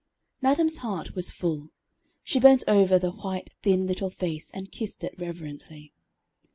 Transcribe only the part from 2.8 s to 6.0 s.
the white, thin, little face, and kissed it reverently.